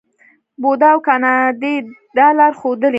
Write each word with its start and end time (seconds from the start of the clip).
بودا 0.61 0.89
او 0.93 0.99
ګاندي 1.05 1.75
دا 2.17 2.27
لار 2.37 2.51
ښودلې. 2.59 2.89